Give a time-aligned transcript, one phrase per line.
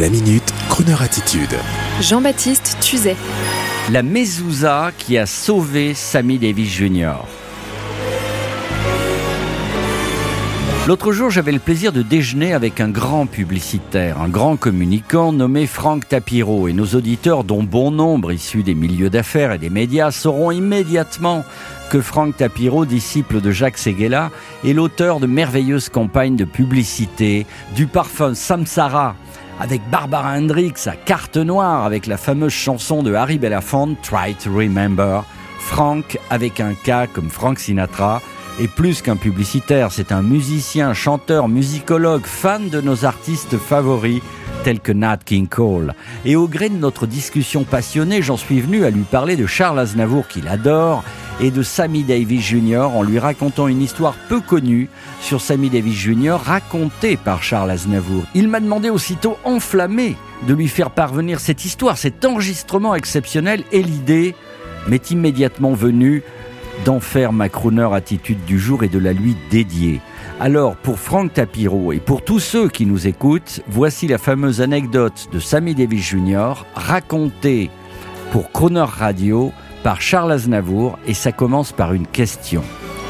[0.00, 1.54] La minute, Kroneur attitude.
[2.00, 3.14] Jean-Baptiste Tuzet.
[3.90, 7.12] La mezouza qui a sauvé Sammy Davis Jr.
[10.88, 15.66] L'autre jour, j'avais le plaisir de déjeuner avec un grand publicitaire, un grand communicant nommé
[15.66, 16.68] Franck Tapiro.
[16.68, 21.44] Et nos auditeurs, dont bon nombre issus des milieux d'affaires et des médias, sauront immédiatement
[21.90, 24.30] que Franck Tapiro, disciple de Jacques Seguela,
[24.64, 27.44] est l'auteur de merveilleuses campagnes de publicité,
[27.76, 29.16] du parfum Samsara,
[29.62, 34.52] avec Barbara Hendricks à carte noire, avec la fameuse chanson de Harry Belafonte, Try to
[34.52, 35.22] Remember,
[35.60, 38.20] Franck avec un cas comme Frank Sinatra,
[38.58, 44.20] et plus qu'un publicitaire, c'est un musicien, chanteur, musicologue, fan de nos artistes favoris
[44.64, 45.94] tels que Nat King Cole.
[46.24, 49.78] Et au gré de notre discussion passionnée, j'en suis venu à lui parler de Charles
[49.78, 51.04] Aznavour qu'il adore
[51.42, 52.88] et de Sammy Davis Jr.
[52.94, 54.88] en lui racontant une histoire peu connue
[55.20, 56.36] sur Sammy Davis Jr.
[56.42, 58.22] racontée par Charles Aznavour.
[58.34, 60.16] Il m'a demandé aussitôt enflammé
[60.46, 64.36] de lui faire parvenir cette histoire, cet enregistrement exceptionnel et l'idée
[64.86, 66.22] m'est immédiatement venue
[66.84, 70.00] d'en faire ma crooner attitude du jour et de la lui dédier.
[70.40, 75.28] Alors, pour Franck Tapiro et pour tous ceux qui nous écoutent, voici la fameuse anecdote
[75.32, 76.64] de Sammy Davis Jr.
[76.74, 77.70] racontée
[78.30, 82.62] pour Crooner Radio par Charles Aznavour et ça commence par une question.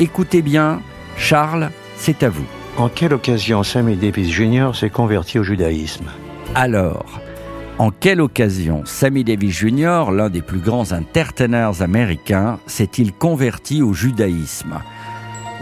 [0.00, 0.80] Écoutez bien,
[1.16, 2.46] Charles, c'est à vous.
[2.76, 4.70] En quelle occasion Sammy Davis Jr.
[4.74, 6.06] s'est converti au judaïsme?
[6.54, 7.20] Alors,
[7.78, 13.92] en quelle occasion Sammy Davis Jr., l'un des plus grands entertainers américains, s'est-il converti au
[13.92, 14.80] judaïsme?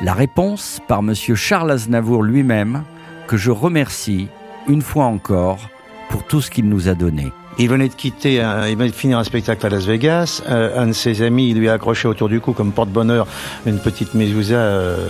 [0.03, 1.15] La réponse par M.
[1.15, 2.83] Charles Aznavour lui-même,
[3.29, 4.29] que je remercie
[4.69, 5.71] une fois encore
[6.09, 7.33] pour tout ce qu'il nous a donné.
[7.59, 10.43] Il venait de quitter, un, il venait de finir un spectacle à Las Vegas.
[10.49, 13.27] Euh, un de ses amis lui a accroché autour du cou comme porte-bonheur
[13.65, 15.07] une petite mezouza, euh,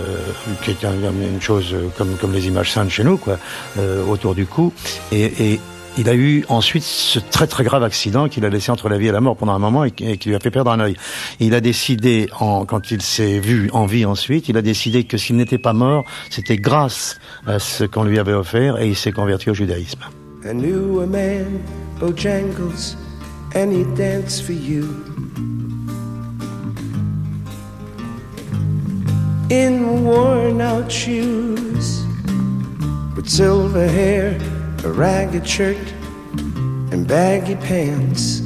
[0.63, 3.39] qui est un, une chose euh, comme, comme les images saintes chez nous, quoi,
[3.79, 4.73] euh, autour du cou.
[5.11, 5.59] Et, et
[5.97, 9.07] il a eu ensuite ce très très grave accident qui l'a laissé entre la vie
[9.07, 10.95] et la mort pendant un moment et qui lui a fait perdre un œil.
[11.39, 15.17] Il a décidé, en, quand il s'est vu en vie ensuite, il a décidé que
[15.17, 17.17] s'il n'était pas mort, c'était grâce
[17.47, 20.01] à ce qu'on lui avait offert et il s'est converti au judaïsme.
[20.47, 21.65] I knew a man,
[21.97, 22.95] Bojangles,
[23.55, 24.83] and he'd dance for you.
[29.49, 32.05] In worn out shoes,
[33.15, 34.37] with silver hair,
[34.83, 35.93] a ragged shirt,
[36.91, 38.41] and baggy pants.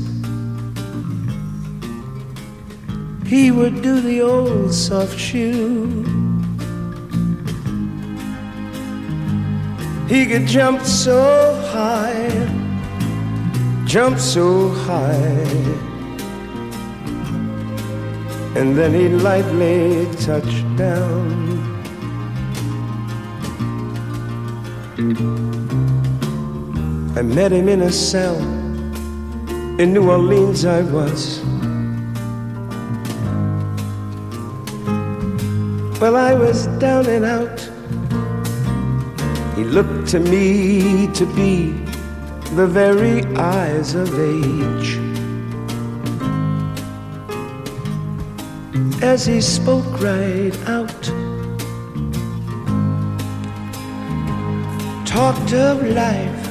[3.28, 6.19] He would do the old soft shoe.
[10.10, 12.30] He could jump so high,
[13.86, 15.14] jump so high,
[18.58, 21.30] and then he'd lightly touch down.
[27.16, 28.40] I met him in a cell
[29.80, 31.40] in New Orleans, I was.
[36.02, 37.79] Well, I was down and out.
[39.60, 41.72] He looked to me to be
[42.56, 44.98] the very eyes of age.
[49.04, 51.04] As he spoke right out,
[55.06, 56.44] talked of life.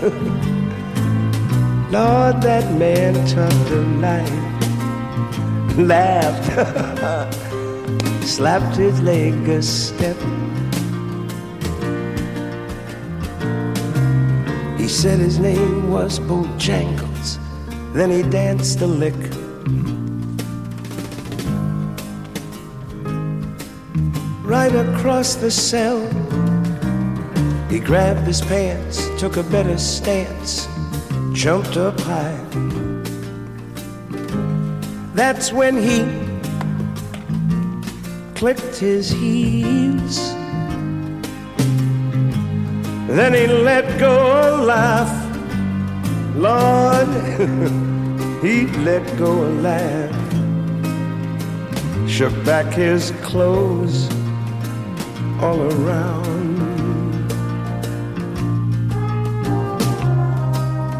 [1.92, 4.40] Lord, that man talked of life.
[5.76, 6.48] Laughed,
[8.26, 10.16] slapped his leg a step.
[14.88, 17.38] He said his name was Bojangles.
[17.92, 19.12] Then he danced a lick.
[24.42, 26.00] Right across the cell,
[27.68, 30.66] he grabbed his pants, took a better stance,
[31.34, 32.40] jumped up high.
[35.12, 36.00] That's when he
[38.34, 40.32] clicked his heels.
[43.08, 45.08] Then he let go a laugh.
[46.36, 47.08] Lord,
[48.42, 50.12] he let go a laugh.
[52.06, 54.10] Shook back his clothes
[55.40, 56.58] all around.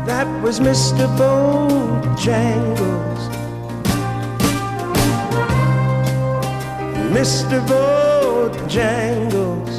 [0.06, 1.06] That was Mr.
[1.18, 2.78] Bojangles.
[7.12, 7.60] Mr.
[7.68, 9.77] Bojangles.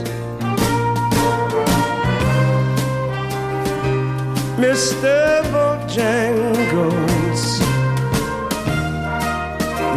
[4.59, 5.41] Mr.
[5.53, 7.41] Bojangles.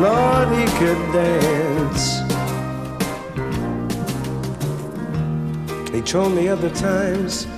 [0.01, 2.05] Lord, he could dance.
[5.93, 7.49] He told me other times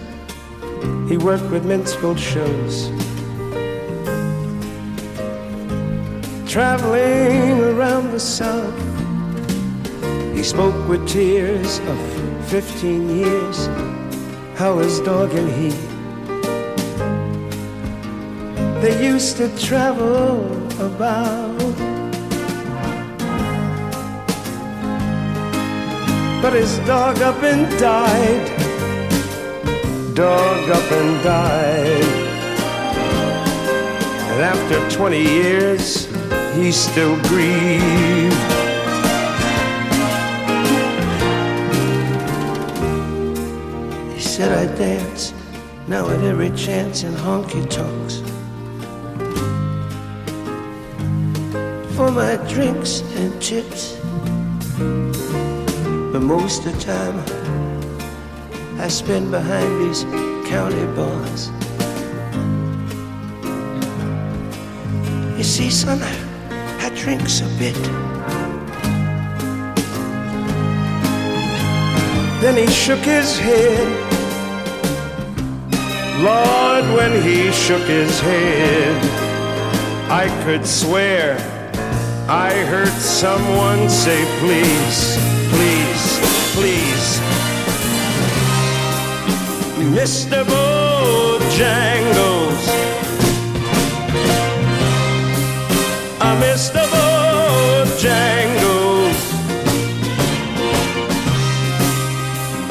[1.06, 2.89] he worked with minstrel shows.
[6.51, 8.75] Traveling around the South,
[10.35, 11.99] he spoke with tears of
[12.49, 13.67] 15 years
[14.56, 15.94] how his dog and he
[18.85, 20.45] they used to travel
[20.79, 21.57] about.
[26.43, 28.47] But his dog up and died.
[30.15, 32.05] Dog up and died.
[34.33, 36.05] And after 20 years,
[36.55, 38.35] he still grieved.
[44.13, 45.33] He said I dance
[45.89, 48.21] now at every chance in honky tonks.
[52.05, 53.97] For my drinks and chips.
[56.12, 57.19] But most of the time
[58.79, 60.05] I spend behind these
[60.47, 61.49] county bars.
[65.39, 66.15] You see, son, I,
[66.85, 67.83] I drinks a bit.
[72.43, 73.89] Then he shook his head.
[76.21, 78.95] Lord, when he shook his head,
[80.11, 81.54] I could swear
[82.26, 85.19] I heard someone say, please,
[85.53, 86.19] please,
[86.55, 87.21] please.
[89.93, 90.43] Mr.
[90.44, 91.44] Bojangles.
[96.19, 96.82] Uh, Mr.
[96.94, 98.25] Bojangles.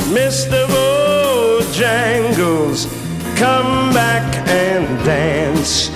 [0.09, 0.65] Mr.
[1.67, 2.88] Bojangles,
[3.38, 5.89] come back and dance,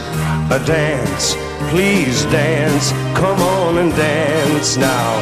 [0.51, 1.36] a dance,
[1.69, 5.14] please dance, come on and dance now.